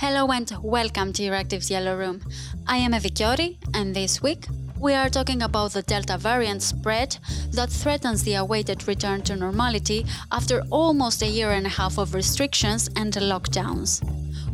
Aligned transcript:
Hello 0.00 0.26
and 0.28 0.50
welcome 0.62 1.12
to 1.12 1.22
Euractiv's 1.22 1.70
Yellow 1.70 1.94
Room. 1.94 2.22
I 2.66 2.78
am 2.78 2.92
Evi 2.92 3.10
Kiorri, 3.12 3.58
and 3.74 3.94
this 3.94 4.22
week 4.22 4.46
we 4.78 4.94
are 4.94 5.10
talking 5.10 5.42
about 5.42 5.72
the 5.72 5.82
Delta 5.82 6.16
variant 6.16 6.62
spread 6.62 7.18
that 7.50 7.68
threatens 7.68 8.22
the 8.22 8.36
awaited 8.36 8.88
return 8.88 9.20
to 9.24 9.36
normality 9.36 10.06
after 10.32 10.62
almost 10.70 11.20
a 11.20 11.26
year 11.26 11.50
and 11.50 11.66
a 11.66 11.76
half 11.80 11.98
of 11.98 12.14
restrictions 12.14 12.88
and 12.96 13.12
lockdowns. 13.12 14.02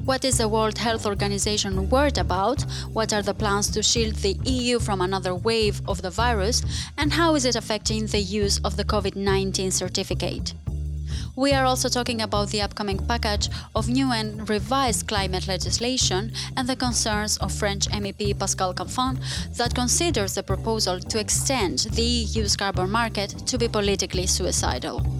What 0.04 0.24
is 0.24 0.38
the 0.38 0.48
World 0.48 0.78
Health 0.78 1.06
Organization 1.06 1.88
worried 1.90 2.18
about? 2.18 2.62
What 2.92 3.12
are 3.12 3.22
the 3.22 3.32
plans 3.32 3.70
to 3.70 3.84
shield 3.84 4.16
the 4.16 4.36
EU 4.42 4.80
from 4.80 5.00
another 5.00 5.36
wave 5.36 5.80
of 5.86 6.02
the 6.02 6.10
virus? 6.10 6.64
And 6.98 7.12
how 7.12 7.36
is 7.36 7.44
it 7.44 7.54
affecting 7.54 8.06
the 8.06 8.18
use 8.18 8.58
of 8.64 8.76
the 8.76 8.84
COVID 8.84 9.14
19 9.14 9.70
certificate? 9.70 10.54
We 11.36 11.52
are 11.52 11.66
also 11.66 11.90
talking 11.90 12.22
about 12.22 12.48
the 12.48 12.62
upcoming 12.62 12.98
package 12.98 13.50
of 13.74 13.90
new 13.90 14.10
and 14.10 14.48
revised 14.48 15.06
climate 15.06 15.46
legislation 15.46 16.32
and 16.56 16.66
the 16.66 16.76
concerns 16.76 17.36
of 17.36 17.52
French 17.52 17.88
MEP 17.88 18.38
Pascal 18.38 18.72
Canfin 18.72 19.18
that 19.56 19.74
considers 19.74 20.34
the 20.34 20.42
proposal 20.42 20.98
to 20.98 21.20
extend 21.20 21.80
the 21.92 22.02
EU's 22.02 22.56
carbon 22.56 22.90
market 22.90 23.30
to 23.46 23.58
be 23.58 23.68
politically 23.68 24.26
suicidal. 24.26 25.15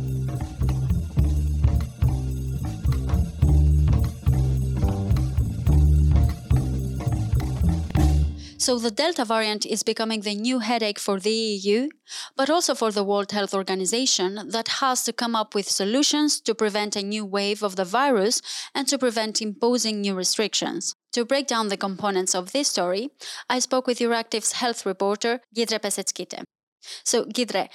So 8.67 8.81
the 8.81 8.91
Delta 8.91 9.25
variant 9.25 9.65
is 9.65 9.85
becoming 9.85 10.23
the 10.23 10.35
new 10.35 10.59
headache 10.59 10.99
for 10.99 11.21
the 11.21 11.31
EU, 11.31 11.89
but 12.37 12.51
also 12.51 12.75
for 12.75 12.91
the 12.91 13.05
World 13.05 13.31
Health 13.31 13.55
Organization 13.55 14.49
that 14.49 14.83
has 14.83 15.05
to 15.05 15.13
come 15.13 15.37
up 15.37 15.55
with 15.55 15.71
solutions 15.71 16.41
to 16.41 16.53
prevent 16.53 16.97
a 16.97 17.03
new 17.05 17.25
wave 17.25 17.63
of 17.63 17.77
the 17.77 17.85
virus 17.85 18.43
and 18.75 18.89
to 18.89 18.99
prevent 18.99 19.41
imposing 19.41 20.01
new 20.01 20.17
restrictions. 20.17 20.97
To 21.13 21.25
break 21.25 21.47
down 21.47 21.69
the 21.69 21.77
components 21.77 22.35
of 22.35 22.51
this 22.51 22.67
story, 22.67 23.11
I 23.49 23.61
spoke 23.61 23.87
with 23.87 24.01
Euractiv's 24.01 24.55
health 24.55 24.85
reporter, 24.85 25.43
Giedre 25.57 25.79
Peseckyte. 25.79 26.43
So, 27.05 27.25
Giedre, 27.27 27.69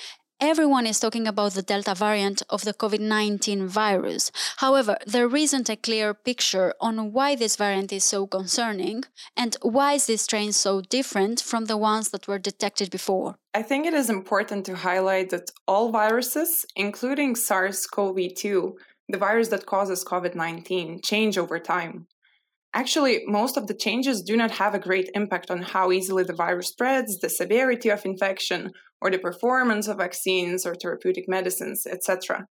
Everyone 0.43 0.87
is 0.87 0.99
talking 0.99 1.27
about 1.27 1.53
the 1.53 1.61
Delta 1.61 1.93
variant 1.93 2.41
of 2.49 2.63
the 2.63 2.73
COVID 2.73 2.99
19 2.99 3.67
virus. 3.67 4.31
However, 4.57 4.97
there 5.05 5.35
isn't 5.35 5.69
a 5.69 5.75
clear 5.75 6.15
picture 6.15 6.73
on 6.81 7.13
why 7.13 7.35
this 7.35 7.55
variant 7.55 7.93
is 7.93 8.05
so 8.05 8.25
concerning 8.25 9.03
and 9.37 9.55
why 9.61 9.93
is 9.93 10.07
this 10.07 10.23
strain 10.23 10.51
so 10.51 10.81
different 10.81 11.41
from 11.41 11.65
the 11.65 11.77
ones 11.77 12.09
that 12.09 12.27
were 12.27 12.39
detected 12.39 12.89
before. 12.89 13.35
I 13.53 13.61
think 13.61 13.85
it 13.85 13.93
is 13.93 14.09
important 14.09 14.65
to 14.65 14.77
highlight 14.77 15.29
that 15.29 15.51
all 15.67 15.91
viruses, 15.91 16.65
including 16.75 17.35
SARS 17.35 17.85
CoV 17.85 18.33
2, 18.35 18.75
the 19.09 19.19
virus 19.19 19.49
that 19.49 19.67
causes 19.67 20.03
COVID 20.03 20.33
19, 20.33 21.01
change 21.03 21.37
over 21.37 21.59
time. 21.59 22.07
Actually, 22.73 23.23
most 23.27 23.57
of 23.57 23.67
the 23.67 23.73
changes 23.73 24.21
do 24.21 24.37
not 24.37 24.51
have 24.51 24.73
a 24.73 24.79
great 24.79 25.09
impact 25.13 25.51
on 25.51 25.61
how 25.61 25.91
easily 25.91 26.23
the 26.23 26.33
virus 26.33 26.69
spreads, 26.69 27.19
the 27.19 27.29
severity 27.29 27.89
of 27.89 28.05
infection, 28.05 28.71
or 29.01 29.11
the 29.11 29.17
performance 29.17 29.87
of 29.87 29.97
vaccines 29.97 30.65
or 30.65 30.75
therapeutic 30.75 31.25
medicines, 31.27 31.85
etc. 31.85 32.47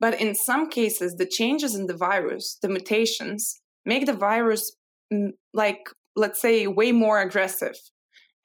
But 0.00 0.18
in 0.20 0.34
some 0.34 0.70
cases, 0.70 1.16
the 1.16 1.26
changes 1.26 1.74
in 1.74 1.86
the 1.86 1.96
virus, 1.96 2.58
the 2.62 2.68
mutations, 2.68 3.60
make 3.84 4.06
the 4.06 4.14
virus, 4.14 4.74
mm, 5.12 5.32
like, 5.52 5.80
let's 6.16 6.40
say, 6.40 6.66
way 6.66 6.90
more 6.92 7.20
aggressive. 7.20 7.76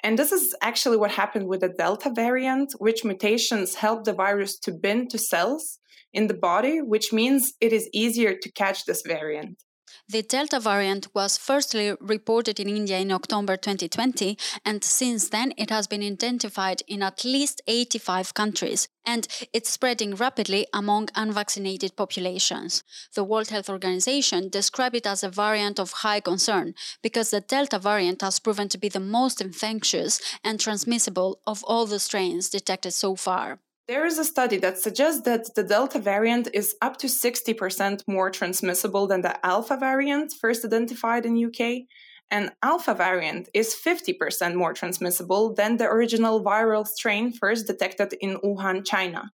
And 0.04 0.20
this 0.20 0.32
is 0.32 0.56
actually 0.62 0.98
what 0.98 1.12
happened 1.12 1.48
with 1.48 1.62
the 1.62 1.70
Delta 1.70 2.12
variant, 2.14 2.74
which 2.80 3.06
mutations 3.06 3.76
help 3.76 4.04
the 4.04 4.14
virus 4.14 4.60
to 4.60 4.72
bind 4.72 5.10
to 5.12 5.18
cells 5.18 5.80
in 6.14 6.28
the 6.28 6.34
body, 6.34 6.80
which 6.82 7.14
means 7.14 7.54
it 7.62 7.74
is 7.74 7.90
easier 7.94 8.36
to 8.36 8.52
catch 8.52 8.86
this 8.86 9.02
variant. 9.06 9.64
The 10.10 10.22
Delta 10.22 10.62
variant 10.62 11.14
was 11.14 11.38
firstly 11.38 11.94
reported 12.00 12.62
in 12.62 12.70
India 12.70 12.98
in 12.98 13.12
October 13.12 13.58
2020, 13.58 14.38
and 14.64 14.82
since 14.82 15.28
then 15.28 15.54
it 15.58 15.70
has 15.70 15.86
been 15.86 16.02
identified 16.02 16.82
in 16.88 17.04
at 17.04 17.26
least 17.26 17.62
85 17.68 18.34
countries, 18.34 18.88
and 19.06 19.28
it's 19.52 19.70
spreading 19.70 20.16
rapidly 20.16 20.66
among 20.72 21.10
unvaccinated 21.14 21.98
populations. 21.98 22.86
The 23.16 23.26
World 23.26 23.50
Health 23.50 23.70
Organization 23.70 24.48
described 24.48 24.96
it 24.96 25.06
as 25.06 25.26
a 25.26 25.30
variant 25.30 25.78
of 25.78 25.92
high 25.92 26.22
concern 26.22 26.74
because 27.04 27.32
the 27.32 27.42
Delta 27.42 27.78
variant 27.78 28.22
has 28.22 28.40
proven 28.40 28.70
to 28.70 28.78
be 28.78 28.88
the 28.88 29.02
most 29.02 29.42
infectious 29.42 30.22
and 30.42 30.58
transmissible 30.58 31.42
of 31.46 31.66
all 31.66 31.86
the 31.86 32.00
strains 32.00 32.48
detected 32.48 32.92
so 32.92 33.18
far. 33.18 33.60
There 33.88 34.06
is 34.06 34.20
a 34.20 34.26
study 34.26 34.58
that 34.58 34.78
suggests 34.78 35.22
that 35.22 35.56
the 35.56 35.64
Delta 35.64 35.98
variant 35.98 36.50
is 36.54 36.76
up 36.82 36.98
to 36.98 37.08
60% 37.08 38.04
more 38.06 38.30
transmissible 38.30 39.08
than 39.08 39.22
the 39.22 39.46
Alpha 39.46 39.78
variant 39.78 40.34
first 40.42 40.66
identified 40.66 41.26
in 41.26 41.42
UK, 41.46 41.84
and 42.30 42.52
Alpha 42.62 42.94
variant 42.94 43.48
is 43.54 43.74
50% 43.74 44.56
more 44.56 44.74
transmissible 44.74 45.54
than 45.54 45.78
the 45.78 45.86
original 45.86 46.44
viral 46.44 46.86
strain 46.86 47.32
first 47.32 47.66
detected 47.66 48.14
in 48.20 48.36
Wuhan, 48.44 48.86
China. 48.86 49.32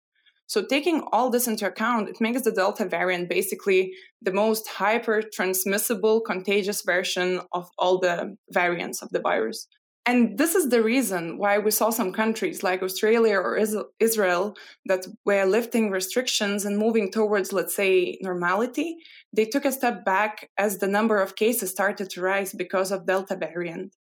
So, 0.46 0.64
taking 0.64 1.02
all 1.12 1.28
this 1.28 1.46
into 1.46 1.66
account, 1.66 2.08
it 2.08 2.18
makes 2.18 2.40
the 2.40 2.50
Delta 2.50 2.86
variant 2.86 3.28
basically 3.28 3.92
the 4.22 4.32
most 4.32 4.66
hyper 4.66 5.20
transmissible 5.30 6.22
contagious 6.22 6.80
version 6.80 7.42
of 7.52 7.68
all 7.76 7.98
the 7.98 8.34
variants 8.50 9.02
of 9.02 9.10
the 9.10 9.20
virus. 9.20 9.68
And 10.08 10.38
this 10.38 10.54
is 10.54 10.70
the 10.70 10.82
reason 10.82 11.36
why 11.36 11.58
we 11.58 11.70
saw 11.70 11.90
some 11.90 12.14
countries 12.14 12.62
like 12.62 12.82
Australia 12.82 13.36
or 13.36 13.58
Israel 14.00 14.56
that 14.86 15.04
were 15.26 15.44
lifting 15.44 15.90
restrictions 15.90 16.64
and 16.64 16.78
moving 16.78 17.10
towards, 17.10 17.52
let's 17.52 17.76
say, 17.76 18.16
normality. 18.22 18.96
They 19.36 19.44
took 19.44 19.66
a 19.66 19.70
step 19.80 20.06
back 20.06 20.48
as 20.56 20.78
the 20.78 20.88
number 20.88 21.20
of 21.20 21.36
cases 21.36 21.68
started 21.72 22.08
to 22.08 22.22
rise 22.22 22.54
because 22.54 22.90
of 22.90 23.04
Delta 23.04 23.36
variant. 23.36 23.96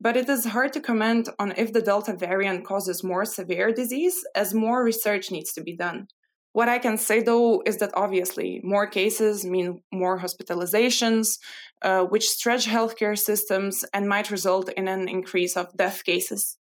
But 0.00 0.16
it 0.16 0.28
is 0.28 0.44
hard 0.44 0.72
to 0.72 0.80
comment 0.80 1.28
on 1.38 1.54
if 1.56 1.72
the 1.72 1.82
Delta 1.82 2.14
variant 2.14 2.66
causes 2.66 3.04
more 3.04 3.24
severe 3.24 3.70
disease, 3.72 4.16
as 4.34 4.54
more 4.54 4.82
research 4.82 5.30
needs 5.30 5.52
to 5.52 5.62
be 5.62 5.76
done. 5.76 6.08
What 6.54 6.68
I 6.68 6.78
can 6.78 6.98
say 6.98 7.20
though 7.20 7.62
is 7.66 7.78
that 7.78 7.90
obviously 7.94 8.60
more 8.62 8.86
cases 8.86 9.44
mean 9.44 9.82
more 9.92 10.20
hospitalizations, 10.20 11.38
uh, 11.82 12.04
which 12.04 12.30
stretch 12.30 12.66
healthcare 12.66 13.18
systems 13.18 13.84
and 13.92 14.08
might 14.08 14.30
result 14.30 14.68
in 14.76 14.86
an 14.86 15.08
increase 15.08 15.56
of 15.56 15.76
death 15.76 16.04
cases. 16.04 16.56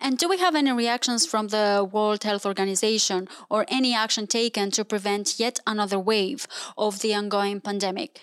And 0.00 0.18
do 0.18 0.28
we 0.28 0.38
have 0.38 0.56
any 0.56 0.72
reactions 0.72 1.26
from 1.26 1.46
the 1.48 1.88
World 1.90 2.24
Health 2.24 2.44
Organization 2.44 3.28
or 3.48 3.64
any 3.68 3.94
action 3.94 4.26
taken 4.26 4.72
to 4.72 4.84
prevent 4.84 5.38
yet 5.38 5.60
another 5.64 5.98
wave 5.98 6.48
of 6.76 7.00
the 7.00 7.14
ongoing 7.14 7.60
pandemic? 7.60 8.20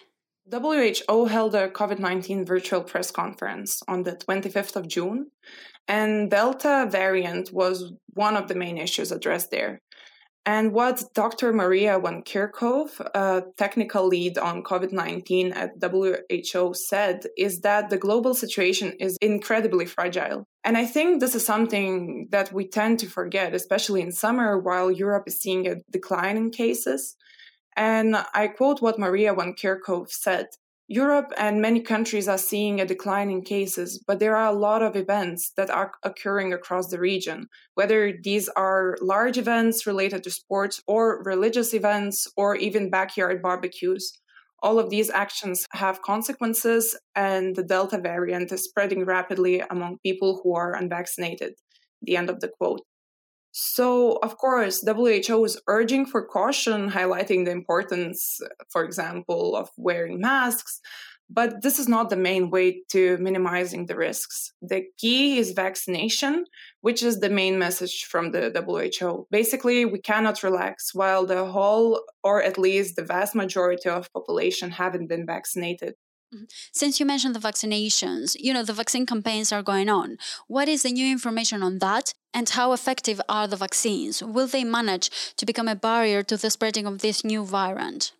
WHO 0.52 1.26
held 1.28 1.56
a 1.56 1.70
COVID 1.70 2.00
19 2.00 2.46
virtual 2.46 2.84
press 2.84 3.12
conference 3.12 3.82
on 3.88 4.04
the 4.04 4.12
25th 4.12 4.76
of 4.76 4.90
June, 4.90 5.32
and 5.88 6.30
Delta 6.30 6.86
variant 6.92 7.54
was 7.54 7.94
one 8.14 8.36
of 8.36 8.50
the 8.50 8.56
main 8.56 8.78
issues 8.78 9.14
addressed 9.14 9.52
there. 9.52 9.82
And 10.46 10.74
what 10.74 11.02
Dr. 11.14 11.54
Maria 11.54 11.98
van 12.00 12.22
Kerkhove, 12.22 13.56
technical 13.56 14.08
lead 14.08 14.38
on 14.38 14.64
COVID 14.64 14.92
19 14.92 15.54
at 15.54 15.72
WHO, 15.82 16.74
said 16.74 17.26
is 17.38 17.62
that 17.62 17.90
the 17.90 17.98
global 17.98 18.34
situation 18.34 18.94
is 19.00 19.18
incredibly 19.22 19.86
fragile. 19.86 20.46
And 20.66 20.78
I 20.78 20.86
think 20.86 21.20
this 21.20 21.36
is 21.36 21.46
something 21.46 22.28
that 22.32 22.52
we 22.52 22.68
tend 22.68 23.00
to 23.00 23.08
forget, 23.08 23.54
especially 23.54 24.02
in 24.02 24.12
summer 24.12 24.60
while 24.60 24.92
Europe 24.92 25.24
is 25.28 25.40
seeing 25.40 25.68
a 25.68 25.78
decline 25.90 26.36
in 26.36 26.52
cases. 26.52 27.16
And 27.76 28.16
I 28.34 28.48
quote 28.48 28.82
what 28.82 29.00
Maria 29.00 29.34
van 29.34 29.54
Kerkhove 29.54 30.10
said 30.10 30.48
Europe 30.90 31.32
and 31.38 31.62
many 31.62 31.80
countries 31.80 32.28
are 32.28 32.38
seeing 32.38 32.82
a 32.82 32.86
decline 32.86 33.30
in 33.30 33.42
cases, 33.42 34.04
but 34.06 34.20
there 34.20 34.36
are 34.36 34.52
a 34.52 34.58
lot 34.58 34.82
of 34.82 34.98
events 34.98 35.54
that 35.56 35.70
are 35.70 35.94
occurring 36.04 36.52
across 36.52 36.90
the 36.90 37.00
region, 37.00 37.48
whether 37.76 38.14
these 38.22 38.50
are 38.50 38.98
large 39.02 39.38
events 39.38 39.88
related 39.88 40.24
to 40.24 40.30
sports 40.30 40.82
or 40.86 41.24
religious 41.24 41.74
events 41.74 42.28
or 42.36 42.58
even 42.58 42.90
backyard 42.90 43.42
barbecues. 43.42 44.12
All 44.62 44.78
of 44.78 44.90
these 44.90 45.10
actions 45.10 45.66
have 45.72 46.02
consequences, 46.02 46.98
and 47.16 47.56
the 47.56 47.64
Delta 47.64 47.98
variant 47.98 48.52
is 48.52 48.66
spreading 48.66 49.06
rapidly 49.06 49.62
among 49.70 50.00
people 50.04 50.42
who 50.44 50.54
are 50.56 50.76
unvaccinated. 50.76 51.54
The 52.02 52.18
end 52.18 52.30
of 52.30 52.42
the 52.42 52.50
quote. 52.50 52.82
So, 53.56 54.18
of 54.24 54.38
course, 54.40 54.84
WHO 54.84 55.46
is 55.46 55.62
urging 55.68 56.08
for 56.08 56.26
caution, 56.26 56.90
highlighting 56.90 57.46
the 57.46 57.52
importance, 57.52 58.40
for 58.72 58.84
example, 58.84 59.56
of 59.56 59.70
wearing 59.78 60.20
masks. 60.20 60.82
But 61.30 61.62
this 61.62 61.78
is 61.78 61.88
not 61.88 62.10
the 62.10 62.16
main 62.16 62.50
way 62.50 62.82
to 62.90 63.18
minimizing 63.18 63.86
the 63.86 63.96
risks. 63.96 64.52
The 64.64 64.86
key 64.98 65.38
is 65.38 65.52
vaccination, 65.52 66.46
which 66.82 67.04
is 67.04 67.20
the 67.20 67.30
main 67.30 67.60
message 67.60 68.06
from 68.06 68.32
the 68.32 68.52
WHO. 68.52 69.28
Basically, 69.30 69.86
we 69.86 70.00
cannot 70.00 70.42
relax 70.42 70.94
while 70.94 71.26
the 71.26 71.46
whole, 71.46 72.02
or 72.24 72.42
at 72.42 72.58
least 72.58 72.96
the 72.96 73.06
vast 73.06 73.36
majority 73.36 73.88
of 73.88 74.12
population 74.14 74.72
haven't 74.72 75.08
been 75.08 75.28
vaccinated. 75.28 75.94
Since 76.72 77.00
you 77.00 77.06
mentioned 77.06 77.36
the 77.36 77.40
vaccinations, 77.40 78.36
you 78.40 78.54
know, 78.54 78.64
the 78.64 78.74
vaccine 78.74 79.06
campaigns 79.06 79.52
are 79.52 79.64
going 79.64 79.90
on. 79.90 80.18
What 80.48 80.68
is 80.68 80.84
the 80.84 80.92
new 80.92 81.10
information 81.12 81.64
on 81.64 81.80
that? 81.80 82.14
And 82.34 82.50
how 82.50 82.74
effective 82.74 83.22
are 83.30 83.48
the 83.48 83.56
vaccines? 83.56 84.24
Will 84.24 84.48
they 84.48 84.64
manage 84.64 85.10
to 85.38 85.46
become 85.46 85.68
a 85.68 85.76
barrier 85.76 86.24
to 86.24 86.38
the 86.38 86.50
spreading 86.50 86.88
of 86.88 87.00
this 87.00 87.24
new 87.24 87.46
variant? 87.46 88.12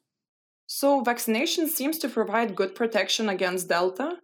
So, 0.68 1.02
vaccination 1.02 1.68
seems 1.68 1.98
to 2.00 2.10
provide 2.10 2.56
good 2.56 2.74
protection 2.76 3.30
against 3.30 3.70
Delta, 3.70 4.18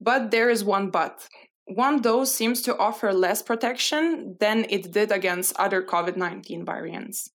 but 0.00 0.30
there 0.30 0.50
is 0.50 0.64
one 0.64 0.90
but. 0.90 1.26
One 1.66 2.02
dose 2.02 2.34
seems 2.34 2.60
to 2.62 2.76
offer 2.76 3.12
less 3.12 3.42
protection 3.42 4.36
than 4.38 4.66
it 4.68 4.92
did 4.92 5.10
against 5.10 5.56
other 5.56 5.82
COVID 5.82 6.16
19 6.16 6.64
variants. 6.64 7.30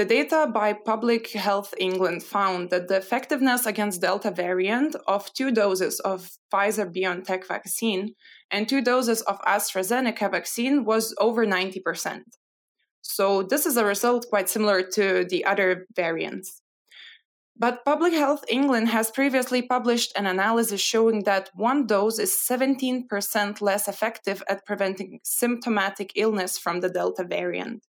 The 0.00 0.06
data 0.06 0.50
by 0.50 0.72
Public 0.72 1.30
Health 1.32 1.74
England 1.76 2.22
found 2.22 2.70
that 2.70 2.88
the 2.88 2.96
effectiveness 2.96 3.66
against 3.66 4.00
Delta 4.00 4.30
variant 4.30 4.96
of 5.06 5.30
two 5.34 5.50
doses 5.50 6.00
of 6.00 6.30
Pfizer 6.50 6.90
BioNTech 6.90 7.46
vaccine 7.46 8.14
and 8.50 8.66
two 8.66 8.80
doses 8.80 9.20
of 9.20 9.38
AstraZeneca 9.42 10.30
vaccine 10.30 10.86
was 10.86 11.14
over 11.20 11.44
90%. 11.44 12.22
So, 13.02 13.42
this 13.42 13.66
is 13.66 13.76
a 13.76 13.84
result 13.84 14.24
quite 14.30 14.48
similar 14.48 14.80
to 14.94 15.26
the 15.28 15.44
other 15.44 15.86
variants. 15.94 16.62
But 17.54 17.84
Public 17.84 18.14
Health 18.14 18.46
England 18.48 18.88
has 18.88 19.10
previously 19.10 19.60
published 19.60 20.16
an 20.16 20.24
analysis 20.24 20.80
showing 20.80 21.24
that 21.24 21.50
one 21.52 21.86
dose 21.86 22.18
is 22.18 22.34
17% 22.50 23.60
less 23.60 23.86
effective 23.86 24.42
at 24.48 24.64
preventing 24.64 25.20
symptomatic 25.24 26.12
illness 26.14 26.56
from 26.56 26.80
the 26.80 26.88
Delta 26.88 27.22
variant. 27.22 27.84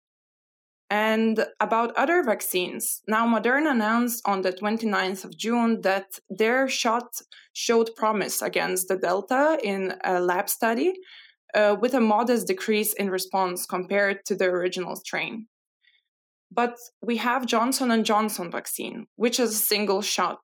And 0.90 1.46
about 1.60 1.96
other 1.96 2.24
vaccines, 2.24 3.02
now 3.08 3.28
Moderna 3.28 3.72
announced 3.72 4.24
on 4.26 4.42
the 4.42 4.52
29th 4.52 5.24
of 5.24 5.38
June 5.38 5.82
that 5.82 6.20
their 6.30 6.68
shot 6.68 7.22
showed 7.54 7.96
promise 7.96 8.42
against 8.42 8.88
the 8.88 8.98
Delta 8.98 9.60
in 9.64 9.94
a 10.04 10.20
lab 10.20 10.50
study 10.50 10.94
uh, 11.54 11.76
with 11.80 11.94
a 11.94 12.00
modest 12.00 12.48
decrease 12.48 12.94
in 12.94 13.12
response 13.12 13.68
compared 13.68 14.26
to 14.26 14.36
the 14.36 14.46
original 14.46 14.96
strain. 14.96 15.48
But 16.52 16.76
we 17.02 17.18
have 17.18 17.46
Johnson 17.46 18.04
& 18.04 18.04
Johnson 18.04 18.50
vaccine, 18.50 19.06
which 19.16 19.40
is 19.40 19.52
a 19.52 19.64
single 19.74 20.02
shot. 20.02 20.40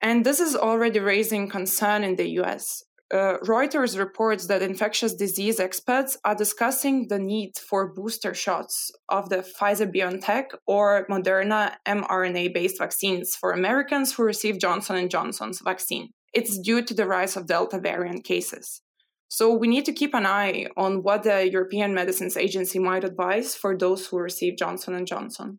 And 0.00 0.24
this 0.24 0.38
is 0.38 0.54
already 0.54 1.00
raising 1.00 1.48
concern 1.48 2.04
in 2.04 2.14
the 2.14 2.28
US 2.40 2.84
uh, 3.12 3.38
Reuters 3.42 3.98
reports 3.98 4.46
that 4.46 4.62
infectious 4.62 5.14
disease 5.14 5.58
experts 5.58 6.16
are 6.24 6.34
discussing 6.34 7.08
the 7.08 7.18
need 7.18 7.52
for 7.58 7.92
booster 7.92 8.34
shots 8.34 8.90
of 9.08 9.28
the 9.28 9.38
Pfizer 9.38 9.92
BioNTech 9.92 10.44
or 10.66 11.06
Moderna 11.10 11.74
mRNA-based 11.86 12.78
vaccines 12.78 13.34
for 13.34 13.52
Americans 13.52 14.14
who 14.14 14.22
receive 14.22 14.60
Johnson 14.60 15.08
& 15.08 15.10
Johnson's 15.10 15.60
vaccine. 15.60 16.10
It's 16.32 16.58
due 16.58 16.82
to 16.82 16.94
the 16.94 17.06
rise 17.06 17.36
of 17.36 17.46
Delta 17.46 17.80
variant 17.80 18.24
cases. 18.24 18.80
So 19.26 19.52
we 19.54 19.68
need 19.68 19.84
to 19.86 19.92
keep 19.92 20.14
an 20.14 20.26
eye 20.26 20.66
on 20.76 21.02
what 21.02 21.22
the 21.24 21.50
European 21.50 21.94
Medicines 21.94 22.36
Agency 22.36 22.78
might 22.78 23.04
advise 23.04 23.54
for 23.54 23.76
those 23.76 24.06
who 24.06 24.18
receive 24.18 24.56
Johnson 24.56 25.04
& 25.06 25.06
Johnson. 25.06 25.58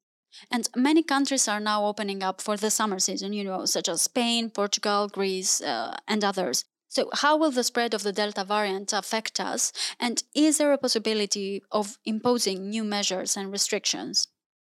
And 0.49 0.69
many 0.75 1.03
countries 1.03 1.47
are 1.47 1.59
now 1.59 1.85
opening 1.85 2.23
up 2.23 2.41
for 2.41 2.55
the 2.55 2.69
summer 2.69 2.99
season, 2.99 3.33
you 3.33 3.43
know, 3.43 3.65
such 3.65 3.89
as 3.89 4.01
Spain, 4.01 4.49
Portugal, 4.49 5.09
Greece, 5.09 5.61
uh, 5.61 5.97
and 6.07 6.23
others. 6.23 6.63
So, 6.91 7.09
how 7.13 7.37
will 7.37 7.51
the 7.51 7.63
spread 7.63 7.93
of 7.93 8.03
the 8.03 8.11
Delta 8.11 8.43
variant 8.43 8.91
affect 8.91 9.39
us? 9.39 9.71
And 9.97 10.21
is 10.35 10.57
there 10.57 10.73
a 10.73 10.77
possibility 10.77 11.63
of 11.71 11.97
imposing 12.03 12.69
new 12.69 12.83
measures 12.83 13.37
and 13.37 13.49
restrictions? 13.49 14.27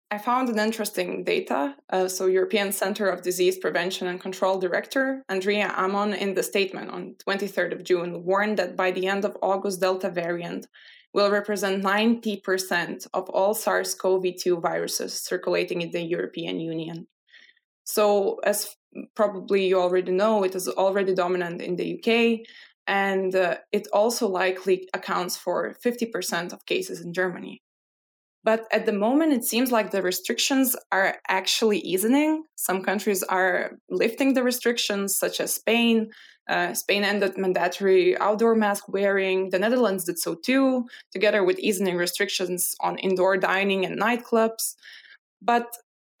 I 0.08 0.18
found 0.18 0.48
an 0.48 0.60
interesting 0.60 1.24
data. 1.24 1.74
Uh, 1.90 2.06
so, 2.06 2.26
European 2.26 2.70
Center 2.70 3.08
of 3.08 3.22
Disease 3.22 3.58
Prevention 3.58 4.06
and 4.06 4.20
Control 4.20 4.60
Director 4.60 5.24
Andrea 5.28 5.74
Ammon, 5.76 6.14
in 6.14 6.34
the 6.34 6.44
statement 6.44 6.90
on 6.90 7.16
23rd 7.26 7.72
of 7.72 7.82
June, 7.82 8.22
warned 8.22 8.56
that 8.56 8.76
by 8.76 8.92
the 8.92 9.08
end 9.08 9.24
of 9.24 9.36
August, 9.42 9.80
Delta 9.80 10.08
variant 10.08 10.68
will 11.12 11.28
represent 11.28 11.82
90% 11.82 13.08
of 13.14 13.28
all 13.30 13.52
SARS-CoV-2 13.52 14.62
viruses 14.62 15.12
circulating 15.12 15.82
in 15.82 15.90
the 15.90 16.02
European 16.02 16.60
Union. 16.60 17.08
So, 17.82 18.38
as 18.44 18.76
probably 19.14 19.66
you 19.66 19.80
already 19.80 20.12
know, 20.12 20.44
it 20.44 20.54
is 20.54 20.68
already 20.68 21.14
dominant 21.14 21.60
in 21.60 21.76
the 21.76 21.98
UK, 21.98 22.46
and 22.86 23.34
uh, 23.34 23.56
it 23.72 23.86
also 23.92 24.28
likely 24.28 24.88
accounts 24.94 25.36
for 25.36 25.74
50% 25.84 26.52
of 26.52 26.66
cases 26.66 27.00
in 27.00 27.12
Germany. 27.12 27.62
But 28.44 28.66
at 28.72 28.86
the 28.86 28.92
moment, 28.92 29.32
it 29.32 29.44
seems 29.44 29.70
like 29.70 29.90
the 29.90 30.02
restrictions 30.02 30.74
are 30.90 31.16
actually 31.28 31.78
easing. 31.78 32.42
Some 32.56 32.82
countries 32.82 33.22
are 33.22 33.78
lifting 33.88 34.34
the 34.34 34.42
restrictions, 34.42 35.16
such 35.16 35.40
as 35.40 35.54
Spain. 35.54 36.10
Uh, 36.48 36.74
Spain 36.74 37.04
ended 37.04 37.38
mandatory 37.38 38.18
outdoor 38.18 38.56
mask 38.56 38.88
wearing. 38.88 39.50
The 39.50 39.60
Netherlands 39.60 40.04
did 40.04 40.18
so 40.18 40.34
too, 40.34 40.86
together 41.12 41.44
with 41.44 41.60
easing 41.60 41.96
restrictions 41.96 42.74
on 42.80 42.98
indoor 42.98 43.36
dining 43.36 43.86
and 43.86 44.00
nightclubs. 44.00 44.74
But 45.40 45.68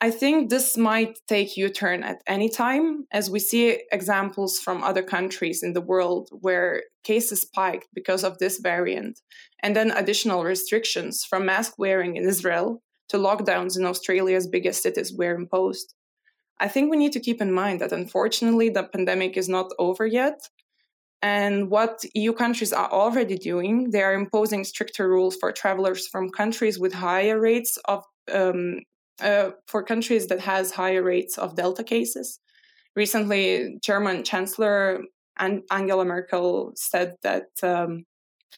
I 0.02 0.10
think 0.10 0.50
this 0.50 0.76
might 0.76 1.20
take 1.28 1.56
U 1.56 1.68
turn 1.68 2.02
at 2.02 2.24
any 2.26 2.48
time, 2.48 3.04
as 3.12 3.30
we 3.30 3.38
see 3.38 3.78
examples 3.92 4.58
from 4.58 4.82
other 4.82 5.04
countries 5.04 5.62
in 5.62 5.74
the 5.74 5.80
world 5.80 6.28
where 6.40 6.82
cases 7.04 7.42
spiked 7.42 7.86
because 7.94 8.24
of 8.24 8.38
this 8.38 8.58
variant, 8.58 9.20
and 9.62 9.76
then 9.76 9.92
additional 9.92 10.42
restrictions 10.42 11.24
from 11.24 11.46
mask 11.46 11.78
wearing 11.78 12.16
in 12.16 12.24
Israel 12.24 12.82
to 13.10 13.16
lockdowns 13.16 13.78
in 13.78 13.86
Australia's 13.86 14.48
biggest 14.48 14.82
cities 14.82 15.14
were 15.16 15.36
imposed. 15.36 15.94
I 16.58 16.66
think 16.66 16.90
we 16.90 16.96
need 16.96 17.12
to 17.12 17.20
keep 17.20 17.40
in 17.40 17.52
mind 17.52 17.80
that 17.80 17.92
unfortunately 17.92 18.70
the 18.70 18.82
pandemic 18.82 19.36
is 19.36 19.48
not 19.48 19.70
over 19.78 20.04
yet. 20.04 20.40
And 21.22 21.70
what 21.70 22.04
EU 22.14 22.32
countries 22.32 22.72
are 22.72 22.90
already 22.90 23.36
doing, 23.38 23.92
they 23.92 24.02
are 24.02 24.14
imposing 24.14 24.64
stricter 24.64 25.08
rules 25.08 25.36
for 25.36 25.52
travelers 25.52 26.08
from 26.08 26.30
countries 26.30 26.80
with 26.80 26.92
higher 26.92 27.38
rates 27.38 27.78
of 27.84 28.02
um, 28.32 28.80
uh, 29.20 29.50
for 29.66 29.82
countries 29.82 30.26
that 30.28 30.40
has 30.40 30.72
higher 30.72 31.02
rates 31.02 31.38
of 31.38 31.56
Delta 31.56 31.84
cases. 31.84 32.40
Recently, 32.94 33.78
German 33.82 34.24
Chancellor 34.24 35.02
Angela 35.38 36.04
Merkel 36.04 36.72
said 36.76 37.14
that, 37.22 37.46
um, 37.62 38.04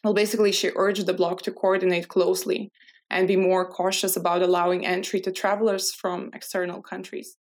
well, 0.03 0.13
basically, 0.13 0.51
she 0.51 0.71
urged 0.75 1.05
the 1.05 1.13
bloc 1.13 1.41
to 1.43 1.51
coordinate 1.51 2.09
closely 2.09 2.71
and 3.09 3.27
be 3.27 3.35
more 3.35 3.69
cautious 3.69 4.17
about 4.17 4.41
allowing 4.41 4.85
entry 4.85 5.21
to 5.21 5.31
travelers 5.31 5.93
from 5.93 6.31
external 6.33 6.81
countries. 6.81 7.37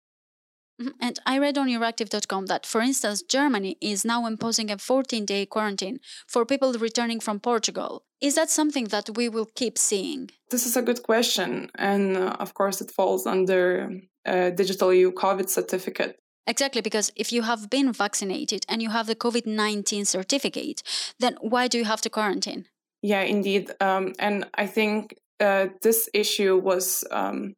Mm-hmm. 0.81 0.91
And 0.99 1.19
I 1.25 1.37
read 1.37 1.57
on 1.57 1.67
Euractiv.com 1.67 2.47
that, 2.47 2.65
for 2.65 2.81
instance, 2.81 3.21
Germany 3.21 3.77
is 3.79 4.03
now 4.03 4.25
imposing 4.25 4.71
a 4.71 4.77
14 4.77 5.25
day 5.25 5.45
quarantine 5.45 5.99
for 6.27 6.45
people 6.45 6.73
returning 6.73 7.19
from 7.19 7.39
Portugal. 7.39 8.03
Is 8.21 8.35
that 8.35 8.49
something 8.49 8.85
that 8.85 9.09
we 9.15 9.29
will 9.29 9.47
keep 9.55 9.77
seeing? 9.77 10.31
This 10.49 10.65
is 10.65 10.75
a 10.75 10.81
good 10.81 11.03
question. 11.03 11.69
And 11.75 12.17
uh, 12.17 12.35
of 12.39 12.53
course, 12.53 12.81
it 12.81 12.91
falls 12.91 13.27
under 13.27 13.89
a 14.25 14.47
uh, 14.47 14.49
digital 14.51 14.93
EU 14.93 15.11
COVID 15.11 15.49
certificate. 15.49 16.17
Exactly, 16.45 16.81
because 16.81 17.11
if 17.15 17.31
you 17.31 17.43
have 17.43 17.69
been 17.69 17.93
vaccinated 17.93 18.65
and 18.67 18.81
you 18.81 18.89
have 18.89 19.07
the 19.07 19.15
COVID 19.15 19.45
19 19.45 20.05
certificate, 20.05 20.83
then 21.19 21.37
why 21.41 21.67
do 21.67 21.77
you 21.77 21.85
have 21.85 22.01
to 22.01 22.09
quarantine? 22.09 22.65
Yeah, 23.01 23.21
indeed. 23.21 23.71
Um, 23.79 24.13
and 24.19 24.45
I 24.55 24.65
think 24.65 25.15
uh, 25.39 25.67
this 25.81 26.09
issue 26.13 26.57
was 26.57 27.03
um, 27.11 27.55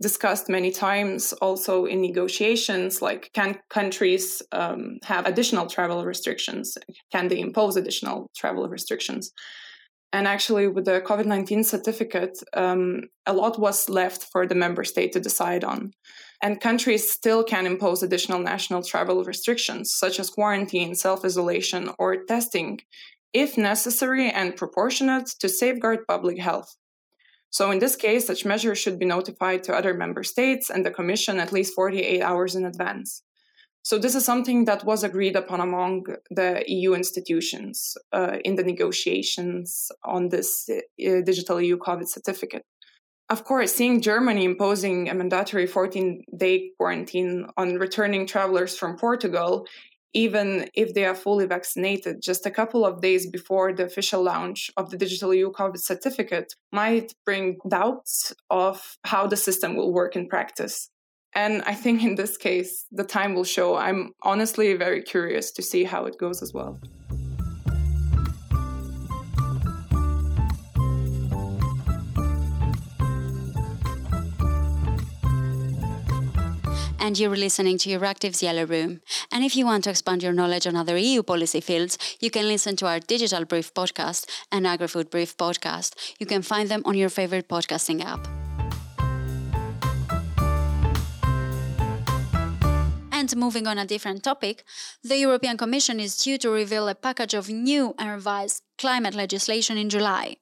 discussed 0.00 0.48
many 0.48 0.70
times 0.70 1.32
also 1.34 1.84
in 1.84 2.00
negotiations 2.00 3.00
like 3.00 3.30
can 3.32 3.58
countries 3.70 4.42
um, 4.52 4.98
have 5.04 5.26
additional 5.26 5.66
travel 5.66 6.04
restrictions? 6.04 6.76
Can 7.12 7.28
they 7.28 7.38
impose 7.38 7.76
additional 7.76 8.30
travel 8.36 8.68
restrictions? 8.68 9.32
And 10.12 10.28
actually 10.28 10.68
with 10.68 10.84
the 10.84 11.00
covid-19 11.00 11.64
certificate 11.64 12.38
um, 12.54 13.02
a 13.26 13.32
lot 13.32 13.58
was 13.58 13.88
left 13.88 14.24
for 14.32 14.46
the 14.46 14.54
member 14.54 14.84
state 14.84 15.12
to 15.12 15.20
decide 15.20 15.64
on. 15.64 15.92
And 16.42 16.60
countries 16.60 17.10
still 17.10 17.42
can 17.44 17.66
impose 17.66 18.02
additional 18.02 18.40
national 18.40 18.82
travel 18.82 19.22
restrictions 19.24 19.94
such 19.94 20.18
as 20.18 20.28
quarantine 20.30 20.94
self-isolation 20.94 21.90
or 21.98 22.24
testing 22.24 22.80
if 23.32 23.58
necessary 23.58 24.30
and 24.30 24.56
proportionate 24.56 25.26
to 25.40 25.48
safeguard 25.48 26.06
public 26.06 26.38
health 26.38 26.76
so, 27.54 27.70
in 27.70 27.78
this 27.78 27.94
case, 27.94 28.26
such 28.26 28.44
measures 28.44 28.80
should 28.80 28.98
be 28.98 29.06
notified 29.06 29.62
to 29.62 29.72
other 29.72 29.94
member 29.94 30.24
states 30.24 30.70
and 30.70 30.84
the 30.84 30.90
Commission 30.90 31.38
at 31.38 31.52
least 31.52 31.72
48 31.76 32.20
hours 32.20 32.56
in 32.56 32.64
advance. 32.64 33.22
So, 33.82 33.96
this 33.96 34.16
is 34.16 34.24
something 34.24 34.64
that 34.64 34.82
was 34.82 35.04
agreed 35.04 35.36
upon 35.36 35.60
among 35.60 36.06
the 36.32 36.64
EU 36.66 36.94
institutions 36.94 37.96
uh, 38.12 38.38
in 38.44 38.56
the 38.56 38.64
negotiations 38.64 39.92
on 40.04 40.30
this 40.30 40.68
uh, 40.68 40.80
digital 40.98 41.60
EU 41.60 41.78
COVID 41.78 42.08
certificate. 42.08 42.64
Of 43.30 43.44
course, 43.44 43.72
seeing 43.72 44.00
Germany 44.00 44.44
imposing 44.44 45.08
a 45.08 45.14
mandatory 45.14 45.68
14 45.68 46.24
day 46.36 46.72
quarantine 46.76 47.46
on 47.56 47.76
returning 47.76 48.26
travelers 48.26 48.76
from 48.76 48.96
Portugal 48.96 49.64
even 50.14 50.70
if 50.74 50.94
they 50.94 51.04
are 51.04 51.14
fully 51.14 51.44
vaccinated, 51.44 52.22
just 52.22 52.46
a 52.46 52.50
couple 52.50 52.86
of 52.86 53.00
days 53.00 53.28
before 53.28 53.72
the 53.72 53.84
official 53.84 54.22
launch 54.22 54.70
of 54.76 54.90
the 54.90 54.96
digital 54.96 55.34
EU 55.34 55.50
COVID 55.50 55.78
certificate 55.78 56.54
might 56.72 57.14
bring 57.26 57.58
doubts 57.68 58.32
of 58.48 58.96
how 59.04 59.26
the 59.26 59.36
system 59.36 59.74
will 59.76 59.92
work 59.92 60.14
in 60.14 60.28
practice. 60.28 60.90
And 61.34 61.62
I 61.62 61.74
think 61.74 62.04
in 62.04 62.14
this 62.14 62.36
case, 62.36 62.86
the 62.92 63.02
time 63.02 63.34
will 63.34 63.44
show. 63.44 63.74
I'm 63.74 64.12
honestly 64.22 64.72
very 64.74 65.02
curious 65.02 65.50
to 65.52 65.62
see 65.62 65.82
how 65.82 66.04
it 66.06 66.16
goes 66.16 66.42
as 66.42 66.54
well. 66.54 66.78
And 77.04 77.18
you're 77.18 77.36
listening 77.36 77.76
to 77.76 77.90
Euractiv's 77.90 78.42
Yellow 78.42 78.64
Room. 78.64 79.02
And 79.30 79.44
if 79.44 79.54
you 79.54 79.66
want 79.66 79.84
to 79.84 79.90
expand 79.90 80.22
your 80.22 80.32
knowledge 80.32 80.66
on 80.66 80.74
other 80.74 80.96
EU 80.96 81.22
policy 81.22 81.60
fields, 81.60 81.98
you 82.18 82.30
can 82.30 82.48
listen 82.48 82.76
to 82.76 82.86
our 82.86 82.98
Digital 82.98 83.44
Brief 83.44 83.74
podcast 83.74 84.26
and 84.50 84.64
AgriFood 84.64 85.10
Brief 85.10 85.36
podcast. 85.36 85.92
You 86.18 86.24
can 86.24 86.40
find 86.40 86.70
them 86.70 86.80
on 86.86 86.94
your 86.96 87.10
favorite 87.10 87.46
podcasting 87.46 88.02
app. 88.02 88.33
And 93.24 93.36
moving 93.38 93.66
on 93.66 93.78
a 93.78 93.86
different 93.86 94.22
topic, 94.22 94.64
the 95.02 95.16
European 95.16 95.56
Commission 95.56 95.98
is 95.98 96.14
due 96.14 96.36
to 96.36 96.50
reveal 96.50 96.88
a 96.88 96.94
package 96.94 97.32
of 97.32 97.48
new 97.48 97.94
and 97.98 98.10
revised 98.10 98.62
climate 98.76 99.14
legislation 99.14 99.78
in 99.78 99.88
July. 99.88 100.36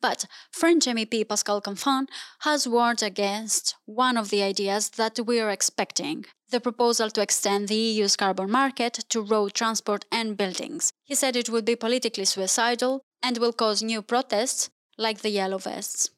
But 0.00 0.24
French 0.52 0.86
MEP 0.86 1.28
Pascal 1.28 1.60
Canfin 1.60 2.06
has 2.42 2.68
warned 2.68 3.02
against 3.02 3.74
one 3.86 4.16
of 4.16 4.30
the 4.30 4.44
ideas 4.44 4.90
that 4.90 5.18
we 5.26 5.40
are 5.40 5.50
expecting 5.50 6.26
the 6.50 6.60
proposal 6.60 7.10
to 7.10 7.22
extend 7.22 7.66
the 7.66 7.74
EU's 7.74 8.14
carbon 8.14 8.52
market 8.52 8.94
to 9.08 9.20
road 9.20 9.54
transport 9.54 10.04
and 10.12 10.36
buildings. 10.36 10.92
He 11.02 11.16
said 11.16 11.34
it 11.34 11.50
would 11.50 11.64
be 11.64 11.74
politically 11.74 12.24
suicidal 12.24 13.02
and 13.20 13.38
will 13.38 13.52
cause 13.52 13.82
new 13.82 14.00
protests 14.00 14.70
like 14.96 15.22
the 15.22 15.30
Yellow 15.30 15.58
Vests. 15.58 16.10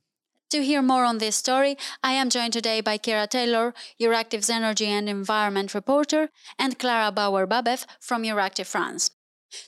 To 0.51 0.65
hear 0.65 0.83
more 0.83 1.05
on 1.05 1.19
this 1.19 1.37
story, 1.37 1.77
I 2.03 2.13
am 2.13 2.29
joined 2.29 2.55
today 2.55 2.81
by 2.81 2.99
Kira 2.99 3.29
Taylor, 3.31 3.73
Euractiv's 4.03 4.51
Energy 4.51 4.87
and 4.87 5.09
Environment 5.09 5.73
reporter, 5.73 6.31
and 6.59 6.77
Clara 6.77 7.13
Bauer 7.13 7.47
Babef 7.47 7.87
from 8.01 8.25
Euractiv 8.25 8.67
France. 8.67 9.13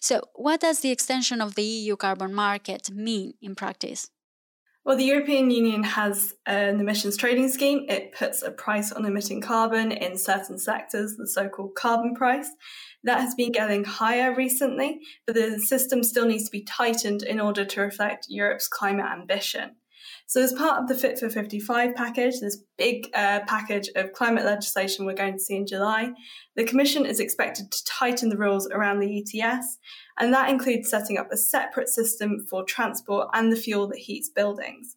So, 0.00 0.22
what 0.34 0.60
does 0.60 0.80
the 0.80 0.90
extension 0.90 1.40
of 1.40 1.54
the 1.54 1.62
EU 1.62 1.94
carbon 1.94 2.34
market 2.34 2.90
mean 2.90 3.34
in 3.40 3.54
practice? 3.54 4.10
Well, 4.84 4.96
the 4.96 5.04
European 5.04 5.52
Union 5.52 5.84
has 5.84 6.34
an 6.46 6.80
emissions 6.80 7.16
trading 7.16 7.48
scheme. 7.48 7.86
It 7.88 8.12
puts 8.12 8.42
a 8.42 8.50
price 8.50 8.90
on 8.90 9.04
emitting 9.04 9.40
carbon 9.40 9.92
in 9.92 10.18
certain 10.18 10.58
sectors, 10.58 11.14
the 11.16 11.28
so 11.28 11.48
called 11.48 11.76
carbon 11.76 12.16
price. 12.16 12.48
That 13.04 13.20
has 13.20 13.36
been 13.36 13.52
getting 13.52 13.84
higher 13.84 14.34
recently, 14.34 14.98
but 15.26 15.36
the 15.36 15.60
system 15.60 16.02
still 16.02 16.26
needs 16.26 16.46
to 16.46 16.50
be 16.50 16.64
tightened 16.64 17.22
in 17.22 17.38
order 17.38 17.64
to 17.64 17.80
reflect 17.80 18.26
Europe's 18.28 18.66
climate 18.66 19.06
ambition. 19.06 19.76
So, 20.26 20.42
as 20.42 20.52
part 20.52 20.80
of 20.80 20.88
the 20.88 20.94
Fit 20.94 21.18
for 21.18 21.28
55 21.28 21.94
package, 21.94 22.40
this 22.40 22.62
big 22.78 23.08
uh, 23.14 23.40
package 23.46 23.90
of 23.96 24.12
climate 24.12 24.44
legislation 24.44 25.04
we're 25.04 25.14
going 25.14 25.34
to 25.34 25.40
see 25.40 25.56
in 25.56 25.66
July, 25.66 26.12
the 26.56 26.64
Commission 26.64 27.04
is 27.04 27.20
expected 27.20 27.70
to 27.70 27.84
tighten 27.84 28.28
the 28.28 28.36
rules 28.36 28.68
around 28.68 29.00
the 29.00 29.18
ETS, 29.18 29.78
and 30.18 30.32
that 30.32 30.50
includes 30.50 30.88
setting 30.88 31.18
up 31.18 31.30
a 31.30 31.36
separate 31.36 31.88
system 31.88 32.46
for 32.48 32.64
transport 32.64 33.28
and 33.34 33.52
the 33.52 33.56
fuel 33.56 33.86
that 33.88 33.98
heats 33.98 34.30
buildings. 34.30 34.96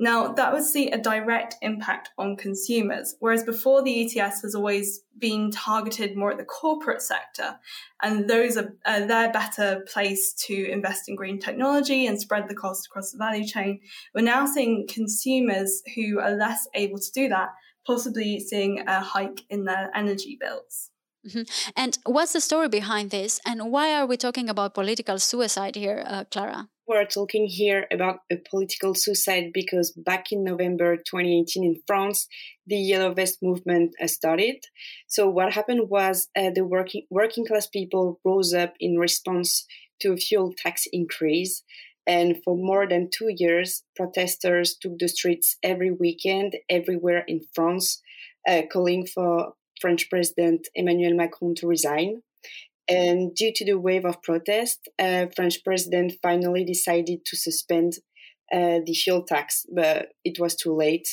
Now, 0.00 0.32
that 0.34 0.52
would 0.52 0.62
see 0.62 0.90
a 0.90 0.98
direct 0.98 1.56
impact 1.60 2.10
on 2.18 2.36
consumers, 2.36 3.16
whereas 3.18 3.42
before 3.42 3.82
the 3.82 4.04
ETS 4.04 4.42
has 4.42 4.54
always 4.54 5.00
been 5.18 5.50
targeted 5.50 6.16
more 6.16 6.30
at 6.30 6.38
the 6.38 6.44
corporate 6.44 7.02
sector, 7.02 7.58
and 8.00 8.30
those 8.30 8.56
are 8.56 8.76
uh, 8.86 9.06
better 9.06 9.84
placed 9.92 10.38
to 10.46 10.70
invest 10.70 11.08
in 11.08 11.16
green 11.16 11.40
technology 11.40 12.06
and 12.06 12.20
spread 12.20 12.48
the 12.48 12.54
cost 12.54 12.86
across 12.86 13.10
the 13.10 13.18
value 13.18 13.44
chain. 13.44 13.80
We're 14.14 14.22
now 14.22 14.46
seeing 14.46 14.86
consumers 14.86 15.82
who 15.96 16.20
are 16.20 16.30
less 16.30 16.68
able 16.74 16.98
to 16.98 17.12
do 17.12 17.28
that, 17.28 17.48
possibly 17.84 18.38
seeing 18.38 18.86
a 18.86 19.00
hike 19.00 19.40
in 19.50 19.64
their 19.64 19.90
energy 19.96 20.38
bills. 20.40 20.90
Mm-hmm. 21.26 21.42
And 21.76 21.98
what's 22.04 22.34
the 22.34 22.40
story 22.40 22.68
behind 22.68 23.10
this, 23.10 23.40
and 23.44 23.72
why 23.72 23.92
are 23.94 24.06
we 24.06 24.16
talking 24.16 24.48
about 24.48 24.74
political 24.74 25.18
suicide 25.18 25.74
here, 25.74 26.04
uh, 26.06 26.22
Clara? 26.30 26.68
We're 26.88 27.04
talking 27.04 27.46
here 27.46 27.86
about 27.92 28.20
a 28.32 28.36
political 28.36 28.94
suicide 28.94 29.50
because 29.52 29.92
back 29.92 30.32
in 30.32 30.42
November 30.42 30.96
2018 30.96 31.62
in 31.62 31.82
France, 31.86 32.26
the 32.66 32.76
Yellow 32.76 33.12
Vest 33.12 33.38
movement 33.42 33.94
started. 34.06 34.64
So 35.06 35.28
what 35.28 35.52
happened 35.52 35.90
was 35.90 36.28
uh, 36.34 36.50
the 36.54 36.64
working 36.64 37.02
working 37.10 37.46
class 37.46 37.66
people 37.66 38.18
rose 38.24 38.54
up 38.54 38.72
in 38.80 38.96
response 38.96 39.66
to 40.00 40.12
a 40.14 40.16
fuel 40.16 40.54
tax 40.56 40.86
increase. 40.90 41.62
And 42.06 42.42
for 42.42 42.56
more 42.56 42.88
than 42.88 43.10
two 43.10 43.30
years, 43.36 43.82
protesters 43.94 44.74
took 44.80 44.98
the 44.98 45.08
streets 45.08 45.56
every 45.62 45.90
weekend, 45.90 46.56
everywhere 46.70 47.22
in 47.28 47.42
France, 47.54 48.00
uh, 48.48 48.62
calling 48.72 49.06
for 49.06 49.52
French 49.78 50.08
President 50.08 50.68
Emmanuel 50.74 51.14
Macron 51.14 51.54
to 51.56 51.66
resign. 51.66 52.22
And 52.88 53.34
due 53.34 53.52
to 53.54 53.64
the 53.64 53.78
wave 53.78 54.04
of 54.06 54.22
protest, 54.22 54.88
uh, 54.98 55.26
French 55.36 55.62
president 55.62 56.14
finally 56.22 56.64
decided 56.64 57.24
to 57.26 57.36
suspend 57.36 57.94
uh, 58.52 58.80
the 58.84 58.94
fuel 58.94 59.24
tax, 59.24 59.66
but 59.74 60.08
it 60.24 60.38
was 60.40 60.56
too 60.56 60.74
late. 60.74 61.06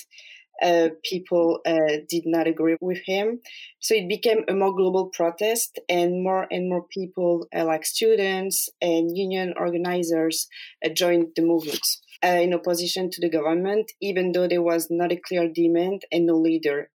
Uh, 0.62 0.88
people 1.04 1.60
uh, 1.66 1.98
did 2.08 2.24
not 2.26 2.48
agree 2.48 2.78
with 2.80 3.00
him. 3.06 3.42
So 3.80 3.94
it 3.94 4.08
became 4.08 4.46
a 4.48 4.54
more 4.54 4.74
global 4.74 5.10
protest, 5.10 5.80
and 5.90 6.24
more 6.24 6.48
and 6.50 6.70
more 6.70 6.86
people, 6.94 7.46
uh, 7.54 7.66
like 7.66 7.86
students 7.86 8.70
and 8.82 9.18
union 9.18 9.54
organizers, 9.58 10.48
uh, 10.86 10.90
joined 10.90 11.28
the 11.36 11.42
movement 11.42 11.86
in 12.24 12.54
opposition 12.54 13.10
to 13.12 13.22
the 13.22 13.30
government, 13.30 13.92
even 14.02 14.32
though 14.32 14.48
there 14.48 14.64
was 14.64 14.88
not 14.90 15.12
a 15.12 15.18
clear 15.28 15.50
demand 15.54 16.04
and 16.12 16.26
no 16.26 16.36
leader. 16.36 16.90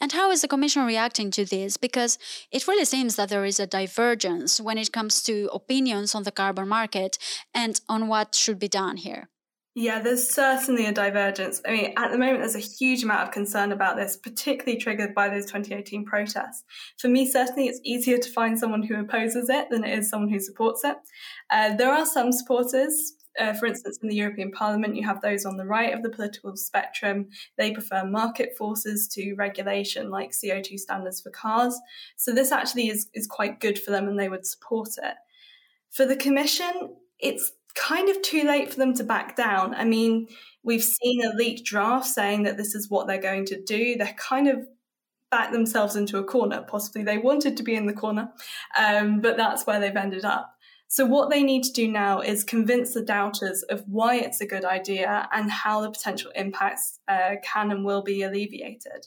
And 0.00 0.12
how 0.12 0.30
is 0.30 0.42
the 0.42 0.48
Commission 0.48 0.86
reacting 0.86 1.30
to 1.32 1.44
this? 1.44 1.76
Because 1.76 2.18
it 2.52 2.68
really 2.68 2.84
seems 2.84 3.16
that 3.16 3.28
there 3.28 3.44
is 3.44 3.58
a 3.58 3.66
divergence 3.66 4.60
when 4.60 4.78
it 4.78 4.92
comes 4.92 5.22
to 5.24 5.50
opinions 5.52 6.14
on 6.14 6.22
the 6.22 6.32
carbon 6.32 6.68
market 6.68 7.18
and 7.52 7.80
on 7.88 8.08
what 8.08 8.34
should 8.34 8.58
be 8.58 8.68
done 8.68 8.96
here. 8.98 9.28
Yeah, 9.80 10.00
there's 10.00 10.28
certainly 10.28 10.86
a 10.86 10.92
divergence. 10.92 11.60
I 11.64 11.70
mean, 11.70 11.92
at 11.96 12.10
the 12.10 12.18
moment, 12.18 12.40
there's 12.40 12.56
a 12.56 12.58
huge 12.58 13.04
amount 13.04 13.22
of 13.22 13.30
concern 13.30 13.70
about 13.70 13.96
this, 13.96 14.16
particularly 14.16 14.76
triggered 14.76 15.14
by 15.14 15.28
those 15.28 15.46
2018 15.46 16.04
protests. 16.04 16.64
For 16.98 17.06
me, 17.06 17.24
certainly, 17.24 17.68
it's 17.68 17.80
easier 17.84 18.18
to 18.18 18.30
find 18.30 18.58
someone 18.58 18.82
who 18.82 18.98
opposes 18.98 19.48
it 19.48 19.68
than 19.70 19.84
it 19.84 19.96
is 19.96 20.10
someone 20.10 20.30
who 20.30 20.40
supports 20.40 20.82
it. 20.82 20.96
Uh, 21.50 21.76
there 21.76 21.92
are 21.92 22.04
some 22.04 22.32
supporters, 22.32 23.14
uh, 23.38 23.52
for 23.54 23.66
instance, 23.66 23.98
in 24.02 24.08
the 24.08 24.16
European 24.16 24.50
Parliament, 24.50 24.96
you 24.96 25.06
have 25.06 25.20
those 25.20 25.44
on 25.44 25.56
the 25.56 25.66
right 25.66 25.94
of 25.94 26.02
the 26.02 26.10
political 26.10 26.56
spectrum. 26.56 27.28
They 27.56 27.72
prefer 27.72 28.04
market 28.04 28.56
forces 28.56 29.08
to 29.08 29.34
regulation, 29.34 30.10
like 30.10 30.30
CO2 30.30 30.78
standards 30.78 31.20
for 31.20 31.30
cars. 31.30 31.78
So 32.16 32.32
this 32.32 32.52
actually 32.52 32.88
is, 32.88 33.08
is 33.14 33.26
quite 33.26 33.60
good 33.60 33.78
for 33.78 33.90
them 33.90 34.08
and 34.08 34.18
they 34.18 34.28
would 34.28 34.46
support 34.46 34.90
it. 35.02 35.14
For 35.90 36.04
the 36.04 36.16
Commission, 36.16 36.96
it's 37.18 37.52
kind 37.74 38.08
of 38.08 38.20
too 38.22 38.44
late 38.44 38.70
for 38.70 38.76
them 38.76 38.94
to 38.94 39.04
back 39.04 39.36
down. 39.36 39.74
I 39.74 39.84
mean, 39.84 40.28
we've 40.62 40.82
seen 40.82 41.24
a 41.24 41.34
leaked 41.36 41.64
draft 41.64 42.06
saying 42.06 42.42
that 42.42 42.56
this 42.56 42.74
is 42.74 42.90
what 42.90 43.06
they're 43.06 43.20
going 43.20 43.46
to 43.46 43.62
do. 43.62 43.96
They're 43.96 44.14
kind 44.18 44.48
of 44.48 44.66
backed 45.30 45.52
themselves 45.52 45.94
into 45.94 46.18
a 46.18 46.24
corner. 46.24 46.64
Possibly 46.66 47.02
they 47.02 47.18
wanted 47.18 47.56
to 47.56 47.62
be 47.62 47.74
in 47.74 47.86
the 47.86 47.92
corner, 47.92 48.30
um, 48.78 49.20
but 49.20 49.36
that's 49.36 49.66
where 49.66 49.78
they've 49.78 49.94
ended 49.94 50.24
up. 50.24 50.54
So, 50.90 51.04
what 51.04 51.28
they 51.28 51.42
need 51.42 51.64
to 51.64 51.72
do 51.72 51.86
now 51.86 52.20
is 52.20 52.44
convince 52.44 52.94
the 52.94 53.02
doubters 53.02 53.62
of 53.64 53.84
why 53.86 54.16
it's 54.16 54.40
a 54.40 54.46
good 54.46 54.64
idea 54.64 55.28
and 55.32 55.50
how 55.50 55.82
the 55.82 55.90
potential 55.90 56.32
impacts 56.34 56.98
uh, 57.06 57.36
can 57.42 57.70
and 57.70 57.84
will 57.84 58.02
be 58.02 58.22
alleviated. 58.22 59.06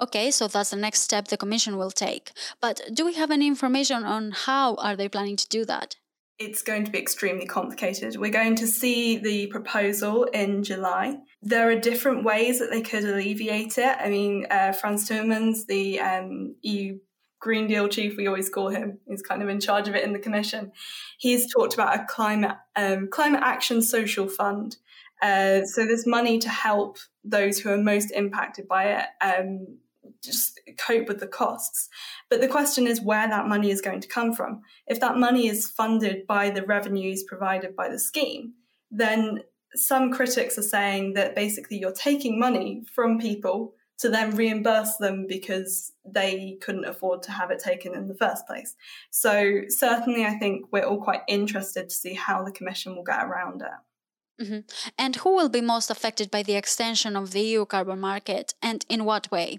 Okay, 0.00 0.30
so 0.30 0.46
that's 0.46 0.70
the 0.70 0.76
next 0.76 1.00
step 1.00 1.26
the 1.26 1.36
Commission 1.36 1.76
will 1.76 1.90
take. 1.90 2.30
But 2.60 2.80
do 2.94 3.04
we 3.04 3.14
have 3.14 3.32
any 3.32 3.48
information 3.48 4.04
on 4.04 4.30
how 4.30 4.76
are 4.76 4.94
they 4.94 5.08
planning 5.08 5.36
to 5.36 5.48
do 5.48 5.64
that? 5.64 5.96
It's 6.38 6.62
going 6.62 6.84
to 6.84 6.92
be 6.92 7.00
extremely 7.00 7.46
complicated. 7.46 8.16
We're 8.16 8.30
going 8.30 8.54
to 8.56 8.68
see 8.68 9.18
the 9.18 9.48
proposal 9.48 10.22
in 10.22 10.62
July. 10.62 11.18
There 11.42 11.68
are 11.68 11.74
different 11.74 12.22
ways 12.22 12.60
that 12.60 12.70
they 12.70 12.80
could 12.80 13.02
alleviate 13.02 13.76
it. 13.76 13.96
I 13.98 14.08
mean, 14.08 14.46
uh, 14.48 14.70
Frans 14.70 15.08
Timmermans, 15.08 15.66
the 15.66 15.98
um, 15.98 16.54
EU 16.62 17.00
Green 17.40 17.66
Deal 17.68 17.88
chief, 17.88 18.16
we 18.16 18.26
always 18.26 18.48
call 18.48 18.68
him, 18.68 18.98
he's 19.06 19.22
kind 19.22 19.42
of 19.42 19.48
in 19.48 19.60
charge 19.60 19.88
of 19.88 19.94
it 19.94 20.04
in 20.04 20.12
the 20.12 20.18
commission. 20.18 20.72
He's 21.18 21.52
talked 21.52 21.74
about 21.74 21.98
a 21.98 22.04
climate 22.04 22.56
um, 22.76 23.08
climate 23.10 23.42
action 23.42 23.82
social 23.82 24.28
fund. 24.28 24.76
Uh, 25.22 25.64
so 25.64 25.84
there's 25.84 26.06
money 26.06 26.38
to 26.38 26.48
help 26.48 26.98
those 27.24 27.58
who 27.58 27.70
are 27.70 27.78
most 27.78 28.10
impacted 28.12 28.68
by 28.68 28.84
it 28.84 29.06
um, 29.20 29.78
just 30.22 30.60
cope 30.78 31.08
with 31.08 31.20
the 31.20 31.26
costs. 31.26 31.88
But 32.28 32.40
the 32.40 32.48
question 32.48 32.86
is 32.86 33.00
where 33.00 33.28
that 33.28 33.48
money 33.48 33.70
is 33.70 33.80
going 33.80 34.00
to 34.00 34.08
come 34.08 34.32
from. 34.32 34.62
If 34.86 35.00
that 35.00 35.16
money 35.16 35.48
is 35.48 35.68
funded 35.68 36.26
by 36.26 36.50
the 36.50 36.62
revenues 36.62 37.24
provided 37.24 37.74
by 37.76 37.88
the 37.88 37.98
scheme, 37.98 38.54
then 38.90 39.40
some 39.74 40.12
critics 40.12 40.58
are 40.58 40.62
saying 40.62 41.14
that 41.14 41.34
basically 41.34 41.78
you're 41.78 41.92
taking 41.92 42.38
money 42.38 42.84
from 42.94 43.18
people 43.18 43.74
to 43.98 44.08
then 44.08 44.36
reimburse 44.36 44.96
them 44.96 45.26
because 45.28 45.92
they 46.04 46.56
couldn't 46.60 46.84
afford 46.84 47.22
to 47.24 47.32
have 47.32 47.50
it 47.50 47.58
taken 47.58 47.94
in 47.94 48.06
the 48.06 48.14
first 48.14 48.46
place. 48.46 48.76
So, 49.10 49.62
certainly, 49.68 50.24
I 50.24 50.38
think 50.38 50.66
we're 50.72 50.84
all 50.84 51.02
quite 51.02 51.22
interested 51.28 51.88
to 51.88 51.94
see 51.94 52.14
how 52.14 52.44
the 52.44 52.52
Commission 52.52 52.94
will 52.94 53.04
get 53.04 53.24
around 53.24 53.62
it. 53.62 54.42
Mm-hmm. 54.42 54.60
And 54.96 55.16
who 55.16 55.34
will 55.34 55.48
be 55.48 55.60
most 55.60 55.90
affected 55.90 56.30
by 56.30 56.44
the 56.44 56.54
extension 56.54 57.16
of 57.16 57.32
the 57.32 57.40
EU 57.40 57.66
carbon 57.66 57.98
market 57.98 58.54
and 58.62 58.86
in 58.88 59.04
what 59.04 59.30
way? 59.32 59.58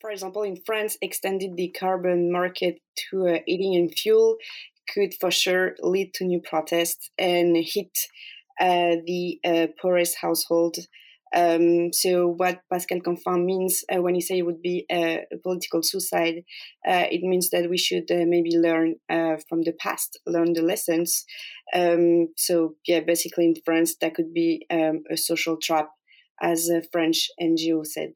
For 0.00 0.10
example, 0.10 0.42
in 0.42 0.56
France, 0.56 0.98
extending 1.00 1.54
the 1.54 1.68
carbon 1.68 2.32
market 2.32 2.80
to 3.10 3.28
uh, 3.28 3.38
heating 3.46 3.76
and 3.76 3.92
fuel 3.92 4.36
could 4.92 5.14
for 5.14 5.30
sure 5.30 5.76
lead 5.80 6.12
to 6.14 6.24
new 6.24 6.40
protests 6.40 7.10
and 7.18 7.56
hit 7.56 7.96
uh, 8.60 8.96
the 9.06 9.40
uh, 9.44 9.66
poorest 9.80 10.16
household 10.20 10.76
Um, 11.36 11.92
so 11.92 12.28
what 12.28 12.60
Pascal 12.72 13.00
Canfin 13.00 13.44
means 13.44 13.84
uh, 13.94 14.00
when 14.00 14.14
he 14.14 14.22
say 14.22 14.38
it 14.38 14.46
would 14.46 14.62
be 14.62 14.86
a, 14.90 15.24
a 15.32 15.38
political 15.42 15.82
suicide, 15.82 16.44
uh, 16.88 17.04
it 17.10 17.20
means 17.22 17.50
that 17.50 17.68
we 17.68 17.76
should 17.76 18.10
uh, 18.10 18.24
maybe 18.26 18.56
learn 18.56 18.94
uh, 19.10 19.36
from 19.48 19.62
the 19.62 19.74
past, 19.78 20.18
learn 20.26 20.54
the 20.54 20.62
lessons. 20.62 21.24
Um, 21.74 22.28
so 22.36 22.76
yeah, 22.86 23.00
basically 23.00 23.44
in 23.44 23.54
France, 23.64 23.96
that 24.00 24.14
could 24.14 24.32
be 24.32 24.66
um, 24.70 25.02
a 25.10 25.16
social 25.16 25.58
trap, 25.62 25.90
as 26.40 26.68
a 26.68 26.82
French 26.92 27.28
NGO 27.40 27.84
said. 27.86 28.14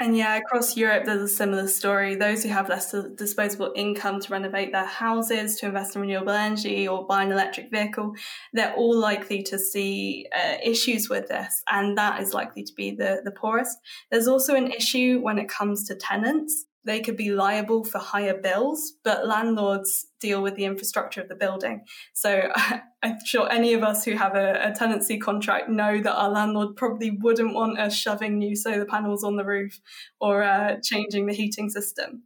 And 0.00 0.16
yeah, 0.16 0.36
across 0.36 0.78
Europe, 0.78 1.04
there's 1.04 1.20
a 1.20 1.28
similar 1.28 1.68
story. 1.68 2.14
Those 2.14 2.42
who 2.42 2.48
have 2.48 2.70
less 2.70 2.94
disposable 3.16 3.74
income 3.76 4.18
to 4.20 4.32
renovate 4.32 4.72
their 4.72 4.86
houses, 4.86 5.56
to 5.56 5.66
invest 5.66 5.94
in 5.94 6.00
renewable 6.00 6.32
energy, 6.32 6.88
or 6.88 7.06
buy 7.06 7.22
an 7.22 7.30
electric 7.30 7.70
vehicle, 7.70 8.14
they're 8.54 8.72
all 8.72 8.96
likely 8.96 9.42
to 9.42 9.58
see 9.58 10.26
uh, 10.34 10.56
issues 10.64 11.10
with 11.10 11.28
this, 11.28 11.62
and 11.70 11.98
that 11.98 12.22
is 12.22 12.32
likely 12.32 12.62
to 12.62 12.72
be 12.74 12.92
the, 12.92 13.20
the 13.24 13.30
poorest. 13.30 13.76
There's 14.10 14.26
also 14.26 14.54
an 14.54 14.72
issue 14.72 15.20
when 15.20 15.38
it 15.38 15.50
comes 15.50 15.86
to 15.88 15.94
tenants 15.94 16.64
they 16.84 17.00
could 17.00 17.16
be 17.16 17.30
liable 17.30 17.84
for 17.84 17.98
higher 17.98 18.34
bills, 18.34 18.94
but 19.04 19.26
landlords 19.26 20.06
deal 20.18 20.42
with 20.42 20.54
the 20.54 20.64
infrastructure 20.64 21.20
of 21.20 21.28
the 21.28 21.34
building. 21.34 21.84
So 22.14 22.50
I'm 23.02 23.18
sure 23.24 23.50
any 23.50 23.74
of 23.74 23.82
us 23.82 24.04
who 24.04 24.12
have 24.12 24.34
a, 24.34 24.68
a, 24.68 24.72
tenancy 24.72 25.18
contract 25.18 25.68
know 25.68 26.00
that 26.00 26.14
our 26.14 26.30
landlord 26.30 26.76
probably 26.76 27.10
wouldn't 27.10 27.54
want 27.54 27.78
us 27.78 27.94
shoving 27.94 28.38
new 28.38 28.56
solar 28.56 28.86
panels 28.86 29.24
on 29.24 29.36
the 29.36 29.44
roof 29.44 29.80
or 30.20 30.42
uh, 30.42 30.76
changing 30.82 31.26
the 31.26 31.34
heating 31.34 31.68
system. 31.68 32.22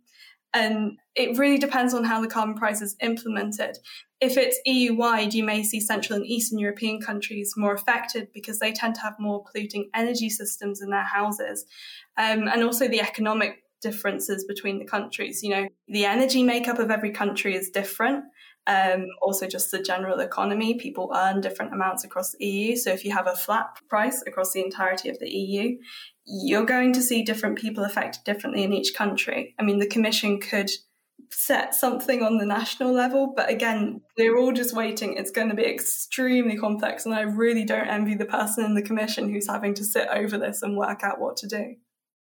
And 0.52 0.99
it 1.16 1.37
really 1.37 1.58
depends 1.58 1.94
on 1.94 2.04
how 2.04 2.20
the 2.20 2.28
carbon 2.28 2.54
price 2.54 2.80
is 2.80 2.96
implemented. 3.00 3.76
If 4.20 4.37
it's 4.37 4.58
EU 4.64 4.94
wide, 4.94 5.34
you 5.34 5.42
may 5.42 5.64
see 5.64 5.80
Central 5.80 6.16
and 6.16 6.26
Eastern 6.26 6.61
European 6.61 7.00
countries 7.00 7.54
more 7.56 7.75
affected 7.75 8.28
because 8.32 8.61
they 8.61 8.73
tend 8.73 8.94
to 8.94 9.00
have 9.00 9.14
more 9.18 9.44
polluting 9.44 9.90
energy 9.94 10.30
systems 10.30 10.80
in 10.80 10.90
their 10.90 11.02
houses. 11.02 11.66
Um, 12.16 12.46
and 12.46 12.62
also 12.62 12.87
the 12.87 13.00
economic 13.00 13.63
differences 13.85 14.45
between 14.45 14.79
the 14.79 14.87
countries. 14.87 15.43
You 15.43 15.50
know, 15.50 15.69
the 15.87 16.07
energy 16.07 16.43
makeup 16.43 16.79
of 16.79 16.91
every 16.91 17.12
country 17.12 17.55
is 17.55 17.71
different. 17.71 18.25
Um, 18.67 19.07
also, 19.21 19.47
just 19.47 19.71
the 19.71 19.83
general 19.83 20.21
economy, 20.21 20.79
people 20.79 21.12
earn 21.14 21.43
different 21.43 21.75
amounts 21.75 22.03
across 22.03 22.33
the 22.33 22.45
EU. 22.47 22.76
So, 22.76 22.91
if 22.91 23.05
you 23.05 23.12
have 23.12 23.26
a 23.26 23.37
flat 23.37 23.67
price 23.91 24.25
across 24.26 24.53
the 24.53 24.64
entirety 24.64 25.11
of 25.11 25.19
the 25.19 25.29
EU, 25.29 25.76
you're 26.25 26.64
going 26.64 26.95
to 26.95 27.03
see 27.03 27.23
different 27.23 27.59
people 27.59 27.85
affected 27.85 28.25
differently 28.25 28.64
in 28.64 28.73
each 28.73 28.95
country. 28.95 29.55
I 29.61 29.62
mean, 29.62 29.81
the 29.81 29.87
Commission 29.87 30.41
could 30.41 30.71
set 31.31 31.75
something 31.75 32.23
on 32.23 32.38
the 32.38 32.47
national 32.47 32.93
level, 32.93 33.35
but 33.37 33.50
again, 33.50 34.00
we're 34.17 34.38
all 34.38 34.53
just 34.53 34.75
waiting. 34.75 35.17
It's 35.17 35.31
going 35.31 35.50
to 35.50 35.55
be 35.55 35.67
extremely 35.67 36.57
complex, 36.57 37.05
and 37.05 37.14
I 37.14 37.23
really 37.23 37.64
don't 37.64 37.88
envy 37.88 38.14
the 38.14 38.25
person 38.25 38.64
in 38.64 38.75
the 38.75 38.83
Commission 38.83 39.31
who's 39.31 39.49
having 39.49 39.75
to 39.75 39.85
sit 39.85 40.09
over 40.09 40.38
this 40.38 40.62
and 40.62 40.76
work 40.76 41.03
out 41.03 41.21
what 41.21 41.37
to 41.38 41.47
do. 41.47 41.75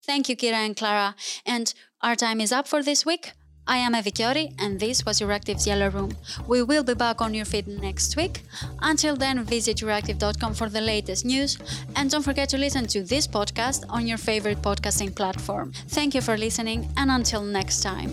Thank 0.03 0.29
you, 0.29 0.35
Kira 0.35 0.65
and 0.65 0.75
Clara. 0.75 1.15
And 1.45 1.73
our 2.01 2.15
time 2.15 2.41
is 2.41 2.51
up 2.51 2.67
for 2.67 2.83
this 2.83 3.05
week. 3.05 3.33
I 3.67 3.77
am 3.77 3.93
Evi 3.93 4.11
Kiorri, 4.11 4.55
and 4.59 4.79
this 4.79 5.05
was 5.05 5.21
Euractiv's 5.21 5.67
Yellow 5.67 5.89
Room. 5.89 6.11
We 6.47 6.63
will 6.63 6.83
be 6.83 6.95
back 6.95 7.21
on 7.21 7.33
your 7.33 7.45
feed 7.45 7.67
next 7.67 8.17
week. 8.17 8.41
Until 8.81 9.15
then, 9.15 9.43
visit 9.43 9.77
euractiv.com 9.77 10.55
for 10.55 10.67
the 10.67 10.81
latest 10.81 11.25
news, 11.25 11.57
and 11.95 12.09
don't 12.09 12.23
forget 12.23 12.49
to 12.49 12.57
listen 12.57 12.87
to 12.87 13.03
this 13.03 13.27
podcast 13.27 13.85
on 13.87 14.07
your 14.07 14.17
favorite 14.17 14.61
podcasting 14.63 15.15
platform. 15.15 15.73
Thank 15.89 16.15
you 16.15 16.21
for 16.21 16.37
listening, 16.37 16.89
and 16.97 17.11
until 17.11 17.43
next 17.43 17.81
time. 17.81 18.11